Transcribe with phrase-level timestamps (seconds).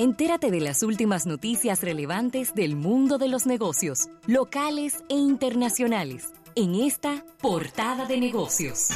[0.00, 6.74] Entérate de las últimas noticias relevantes del mundo de los negocios, locales e internacionales, en
[6.74, 8.88] esta portada de negocios.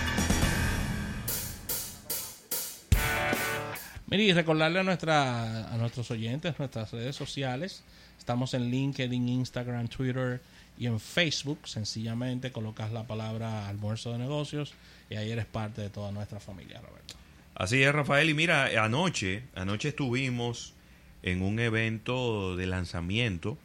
[4.06, 7.82] Mire, y recordarle a, a nuestros oyentes, nuestras redes sociales,
[8.18, 10.40] estamos en LinkedIn, Instagram, Twitter
[10.78, 11.68] y en Facebook.
[11.68, 14.72] Sencillamente colocas la palabra almuerzo de negocios
[15.10, 17.23] y ahí eres parte de toda nuestra familia, Roberto.
[17.54, 18.30] Así es, Rafael.
[18.30, 20.74] Y mira, anoche, anoche estuvimos
[21.22, 23.58] en un evento de lanzamiento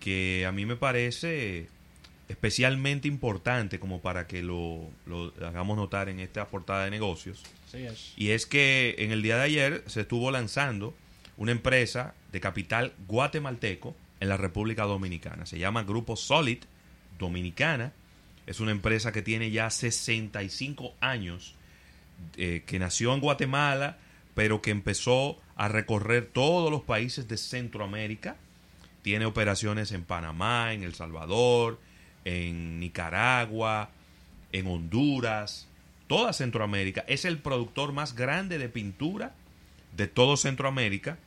[0.00, 1.68] que a mí me parece
[2.28, 4.88] especialmente importante como para que lo,
[5.44, 7.42] hagamos notar en esta portada de negocios.
[8.16, 10.94] Y es que en el día de ayer se estuvo lanzando
[11.36, 15.44] una empresa de capital guatemalteco en la República Dominicana.
[15.46, 16.58] Se llama Grupo Solid
[17.18, 17.92] Dominicana.
[18.46, 21.54] Es una empresa que tiene ya 65 años,
[22.36, 23.98] eh, que nació en Guatemala,
[24.34, 28.36] pero que empezó a recorrer todos los países de Centroamérica.
[29.02, 31.80] Tiene operaciones en Panamá, en El Salvador,
[32.24, 33.90] en Nicaragua,
[34.52, 35.68] en Honduras,
[36.06, 37.04] toda Centroamérica.
[37.08, 39.34] Es el productor más grande de pintura
[39.96, 41.18] de todo Centroamérica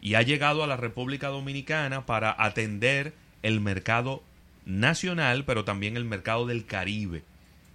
[0.00, 4.22] y ha llegado a la República Dominicana para atender el mercado
[4.66, 7.22] nacional, pero también el mercado del Caribe.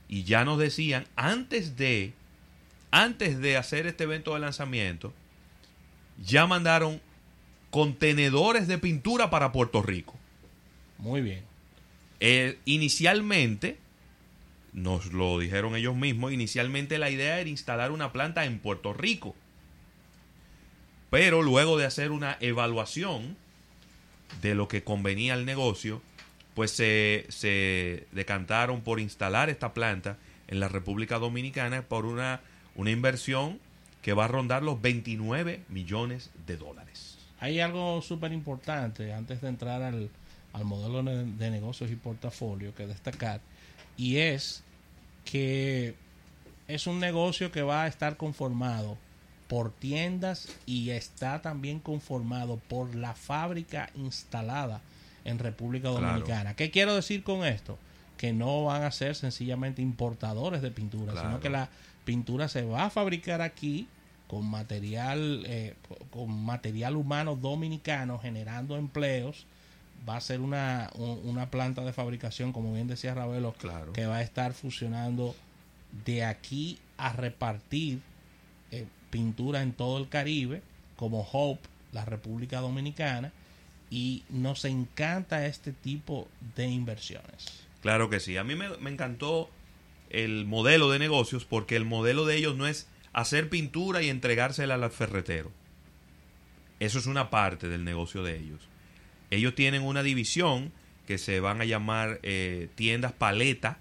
[0.07, 2.13] Y ya nos decían, antes de,
[2.91, 5.13] antes de hacer este evento de lanzamiento,
[6.23, 7.01] ya mandaron
[7.69, 10.15] contenedores de pintura para Puerto Rico.
[10.97, 11.43] Muy bien.
[12.19, 13.77] Eh, inicialmente,
[14.73, 19.35] nos lo dijeron ellos mismos, inicialmente la idea era instalar una planta en Puerto Rico.
[21.09, 23.35] Pero luego de hacer una evaluación
[24.41, 26.01] de lo que convenía al negocio,
[26.53, 32.41] pues se, se decantaron por instalar esta planta en la República Dominicana por una,
[32.79, 33.59] una inversión
[34.01, 37.17] que va a rondar los 29 millones de dólares.
[37.41, 40.09] Hay algo súper importante antes de entrar al,
[40.63, 43.41] modelo de negocios y portafolio que destacar
[43.97, 44.63] y es
[45.25, 45.93] que
[46.69, 48.97] es un negocio que va a estar conformado
[49.49, 54.81] por tiendas y está también conformado por la fábrica instalada
[55.25, 56.55] en República Dominicana.
[56.55, 57.77] ¿Qué quiero decir con esto?
[58.19, 61.69] Que no van a ser sencillamente importadores de pintura, sino que la
[62.03, 63.87] pintura se va a fabricar aquí
[64.27, 65.75] con material, eh,
[66.11, 69.45] con material humano dominicano, generando empleos.
[70.07, 73.55] Va a ser una, una planta de fabricación, como bien decía Ravelo,
[73.93, 75.33] que va a estar fusionando
[76.05, 78.01] de aquí a repartir
[78.71, 80.61] eh, pintura en todo el Caribe,
[80.95, 83.31] como Hope, la República Dominicana,
[83.89, 87.68] y nos encanta este tipo de inversiones.
[87.81, 89.49] Claro que sí, a mí me, me encantó
[90.09, 94.75] el modelo de negocios porque el modelo de ellos no es hacer pintura y entregársela
[94.75, 95.51] al ferretero.
[96.79, 98.67] Eso es una parte del negocio de ellos.
[99.31, 100.71] Ellos tienen una división
[101.05, 103.79] que se van a llamar eh, tiendas paleta.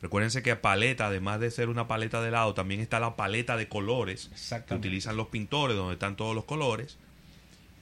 [0.00, 3.68] Recuérdense que paleta, además de ser una paleta de helado, también está la paleta de
[3.68, 4.30] colores
[4.66, 6.98] que utilizan los pintores, donde están todos los colores.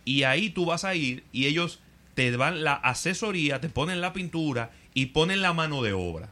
[0.05, 1.81] Y ahí tú vas a ir y ellos
[2.15, 6.31] te dan la asesoría, te ponen la pintura y ponen la mano de obra.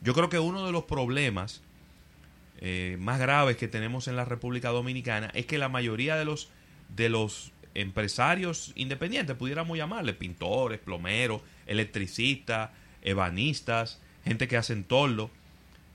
[0.00, 1.62] Yo creo que uno de los problemas
[2.60, 6.50] eh, más graves que tenemos en la República Dominicana es que la mayoría de los,
[6.94, 12.70] de los empresarios independientes, pudiéramos llamarle, pintores, plomeros, electricistas,
[13.02, 15.30] ebanistas, gente que hacen toldo,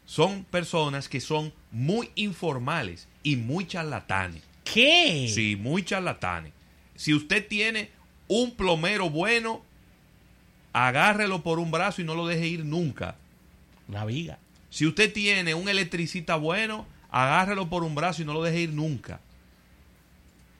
[0.05, 4.41] son personas que son muy informales y muy charlatanes.
[4.63, 5.29] ¿Qué?
[5.33, 6.53] Sí, muy charlatanes.
[6.95, 7.89] Si usted tiene
[8.27, 9.61] un plomero bueno,
[10.73, 13.15] agárrelo por un brazo y no lo deje ir nunca.
[13.87, 14.39] Una viga.
[14.69, 18.73] Si usted tiene un electricista bueno, agárrelo por un brazo y no lo deje ir
[18.73, 19.21] nunca.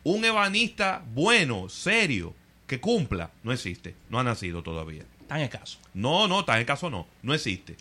[0.04, 2.34] Un ebanista bueno, serio,
[2.66, 3.96] que cumpla, no existe.
[4.10, 5.04] No ha nacido todavía.
[5.28, 5.80] Tan escaso.
[5.94, 7.08] No, no, tan escaso no.
[7.22, 7.76] No existe.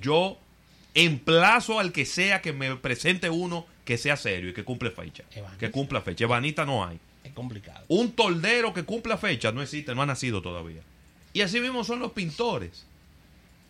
[0.00, 0.38] Yo
[0.94, 5.24] emplazo al que sea que me presente uno que sea serio y que cumple fecha.
[5.58, 6.24] Que cumpla fecha.
[6.24, 6.98] Ebanista no hay.
[7.24, 7.84] Es complicado.
[7.88, 10.82] Un toldero que cumpla fecha no existe, no ha nacido todavía.
[11.32, 12.86] Y así mismo son los pintores.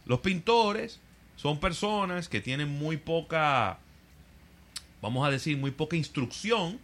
[0.07, 1.01] Los pintores
[1.37, 3.79] son personas que tienen muy poca,
[5.01, 6.79] vamos a decir, muy poca instrucción,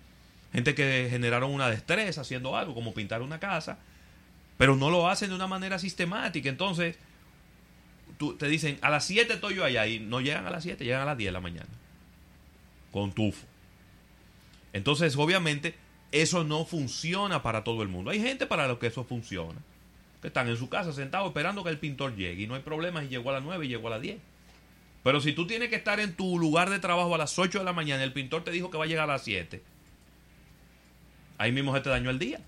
[0.53, 3.79] gente que generaron una destreza haciendo algo, como pintar una casa,
[4.57, 6.49] pero no lo hacen de una manera sistemática.
[6.49, 6.97] Entonces,
[8.19, 10.85] tú, te dicen, a las 7 estoy yo allá y no llegan a las 7,
[10.85, 11.69] llegan a las 10 de la mañana,
[12.93, 13.47] con tufo.
[14.73, 15.75] Entonces, obviamente,
[16.13, 18.11] eso no funciona para todo el mundo.
[18.11, 19.59] Hay gente para lo que eso funciona,
[20.21, 23.05] que están en su casa sentados esperando que el pintor llegue y no hay problema
[23.05, 24.19] y llegó a las 9 y llegó a las 10.
[25.05, 27.65] Pero si tú tienes que estar en tu lugar de trabajo a las 8 de
[27.65, 29.63] la mañana, el pintor te dijo que va a llegar a las 7.
[31.39, 32.41] ahí mismo se te dañó el día.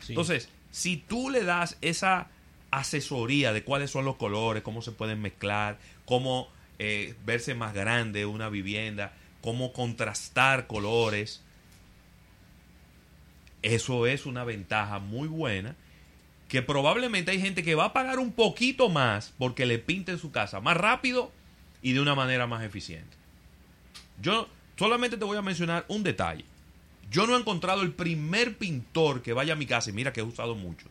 [0.00, 0.12] Sí.
[0.12, 2.28] Entonces, si tú le das esa
[2.70, 6.48] asesoría de cuáles son los colores, cómo se pueden mezclar, cómo
[6.78, 11.42] eh, verse más grande una vivienda, cómo contrastar colores,
[13.62, 15.76] eso es una ventaja muy buena
[16.48, 20.30] que probablemente hay gente que va a pagar un poquito más porque le pinten su
[20.30, 21.32] casa más rápido
[21.82, 23.16] y de una manera más eficiente.
[24.20, 26.44] Yo solamente te voy a mencionar un detalle.
[27.10, 30.20] Yo no he encontrado el primer pintor que vaya a mi casa, y mira que
[30.20, 30.90] he usado muchos,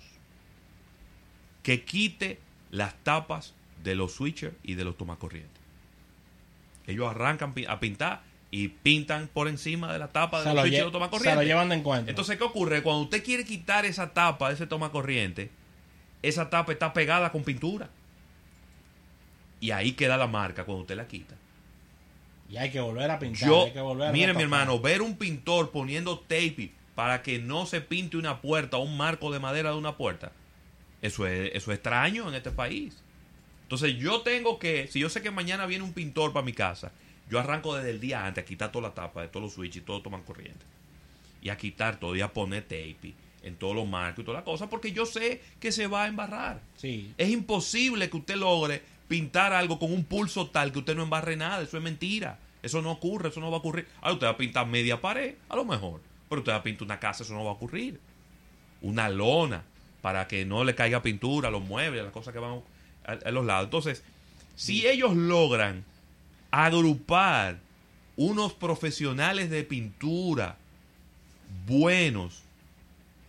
[1.63, 2.39] que quite
[2.71, 3.53] las tapas
[3.83, 5.61] de los switchers y de los tomacorrientes.
[6.87, 10.89] Ellos arrancan a pintar y pintan por encima de la tapa de lo, switchers y
[10.89, 12.09] lle- los se lo llevan de encuentro.
[12.09, 12.81] Entonces, ¿qué ocurre?
[12.83, 15.49] Cuando usted quiere quitar esa tapa de ese toma corriente,
[16.21, 17.89] esa tapa está pegada con pintura.
[19.59, 21.35] Y ahí queda la marca cuando usted la quita.
[22.49, 23.47] y hay que volver a pintar.
[23.47, 27.39] Yo, hay que volver a mire mi hermano, ver un pintor poniendo tape para que
[27.39, 30.31] no se pinte una puerta o un marco de madera de una puerta,
[31.01, 33.01] eso es, eso es extraño en este país.
[33.63, 36.91] Entonces yo tengo que, si yo sé que mañana viene un pintor para mi casa,
[37.29, 39.81] yo arranco desde el día antes a quitar toda la tapa de todos los switches
[39.81, 40.65] y todo toman corriente.
[41.41, 43.13] Y a quitar todo y a poner tape
[43.43, 46.07] en todos los marcos y toda la cosa, porque yo sé que se va a
[46.07, 46.61] embarrar.
[46.77, 47.13] Sí.
[47.17, 51.35] Es imposible que usted logre pintar algo con un pulso tal que usted no embarre
[51.35, 51.61] nada.
[51.61, 52.39] Eso es mentira.
[52.63, 53.87] Eso no ocurre, eso no va a ocurrir.
[54.01, 56.01] Ah, usted va a pintar media pared, a lo mejor.
[56.27, 57.99] Pero usted va a pintar una casa, eso no va a ocurrir.
[58.81, 59.63] Una lona
[60.01, 62.61] para que no le caiga pintura los muebles, las cosas que van
[63.05, 63.65] a, a los lados.
[63.65, 64.03] Entonces,
[64.55, 65.85] si ellos logran
[66.63, 67.59] agrupar
[68.15, 70.55] unos profesionales de pintura
[71.67, 72.43] buenos,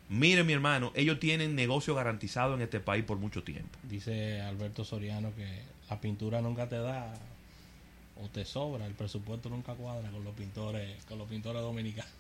[0.09, 3.77] mire mi hermano, ellos tienen negocio garantizado en este país por mucho tiempo.
[3.83, 7.15] Dice Alberto Soriano que la pintura nunca te da
[8.23, 12.13] o te sobra, el presupuesto nunca cuadra con los pintores, con los pintores dominicanos.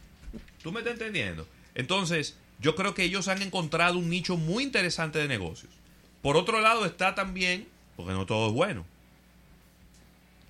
[0.61, 1.47] ¿Tú me estás entendiendo?
[1.77, 5.73] Entonces, yo creo que ellos han encontrado un nicho muy interesante de negocios.
[6.21, 8.85] Por otro lado está también, porque no todo es bueno,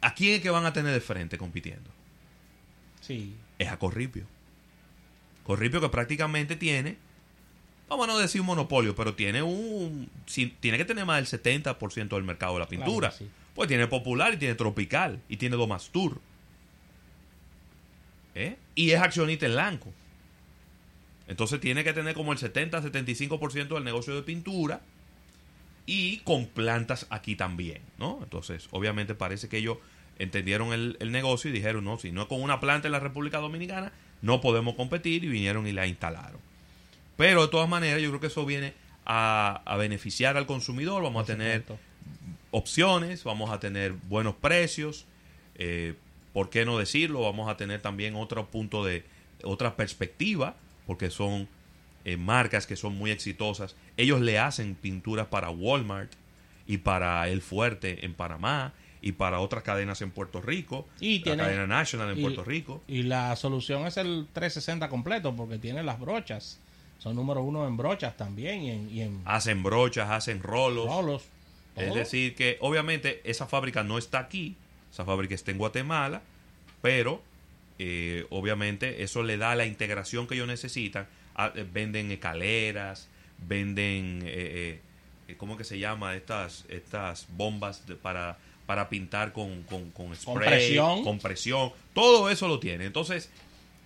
[0.06, 1.90] ¿a quién es que van a tener de frente compitiendo?
[3.00, 4.24] Sí, Es a Corripio.
[5.44, 6.96] Corripio que prácticamente tiene,
[7.88, 11.40] vamos a no decir un monopolio, pero tiene un, si- tiene que tener más del
[11.40, 13.10] 70% del mercado de la pintura.
[13.10, 13.28] sí.
[13.54, 16.20] Pues tiene Popular y tiene Tropical y tiene Domastur.
[18.34, 18.56] ¿Eh?
[18.74, 19.92] Y es accionista en Lanco.
[21.26, 24.80] Entonces tiene que tener como el 70-75% del negocio de pintura
[25.86, 28.20] y con plantas aquí también, ¿no?
[28.22, 29.78] Entonces, obviamente parece que ellos
[30.18, 33.00] entendieron el, el negocio y dijeron, no, si no es con una planta en la
[33.00, 33.92] República Dominicana,
[34.22, 36.40] no podemos competir y vinieron y la instalaron.
[37.16, 38.74] Pero de todas maneras, yo creo que eso viene
[39.04, 41.64] a, a beneficiar al consumidor, vamos a tener
[42.50, 45.06] opciones, vamos a tener buenos precios,
[45.56, 45.94] eh,
[46.32, 47.22] ¿por qué no decirlo?
[47.22, 49.04] Vamos a tener también otro punto de,
[49.42, 51.48] otra perspectiva, porque son
[52.04, 53.76] eh, marcas que son muy exitosas.
[53.96, 56.12] Ellos le hacen pinturas para Walmart
[56.66, 58.72] y para El Fuerte en Panamá
[59.06, 62.42] y para otras cadenas en Puerto Rico, Y la tiene- cadena National en y- Puerto
[62.42, 62.82] Rico.
[62.88, 66.58] Y la solución es el 360 completo porque tiene las brochas.
[66.98, 70.86] Son número uno en brochas también y en, y en Hacen brochas, hacen rolos.
[70.88, 71.22] rolos.
[71.76, 74.56] Es decir, que obviamente esa fábrica no está aquí,
[74.90, 76.22] esa fábrica está en Guatemala,
[76.82, 77.22] pero
[77.78, 81.06] eh, obviamente eso le da la integración que ellos necesitan.
[81.36, 83.08] Ah, eh, venden escaleras,
[83.46, 84.80] venden, eh,
[85.28, 86.16] eh, ¿cómo que se llama?
[86.16, 91.04] Estas, estas bombas de- para, para pintar con, con, con spray, presión.
[91.04, 91.72] con presión.
[91.94, 92.84] Todo eso lo tiene.
[92.84, 93.30] Entonces,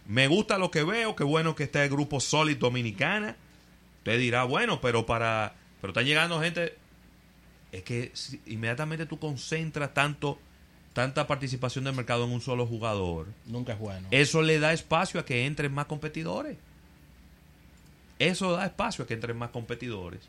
[0.06, 3.36] me gusta lo que veo, qué bueno que está el grupo Solid Dominicana.
[3.98, 5.54] Usted dirá, bueno, pero para...
[5.80, 6.74] Pero están llegando gente
[7.72, 8.12] es que
[8.46, 10.38] inmediatamente tú concentras tanto
[10.92, 14.08] tanta participación del mercado en un solo jugador, Nunca es bueno.
[14.10, 16.56] eso le da espacio a que entren más competidores.
[18.18, 20.20] Eso da espacio a que entren más competidores.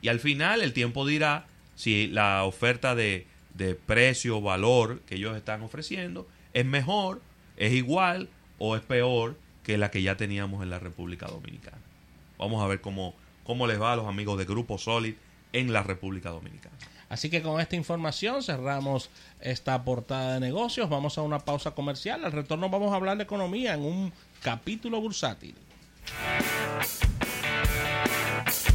[0.00, 3.26] Y al final el tiempo dirá si la oferta de,
[3.58, 7.20] de precio, valor que ellos están ofreciendo es mejor,
[7.56, 11.82] es igual o es peor que la que ya teníamos en la República Dominicana.
[12.38, 15.14] Vamos a ver cómo, cómo les va a los amigos de Grupo Solid
[15.52, 16.74] en la República Dominicana.
[17.08, 19.10] Así que con esta información cerramos
[19.40, 20.88] esta portada de negocios.
[20.88, 22.24] Vamos a una pausa comercial.
[22.24, 24.12] Al retorno vamos a hablar de economía en un
[24.42, 25.54] capítulo bursátil.